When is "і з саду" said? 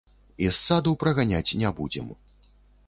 0.45-0.95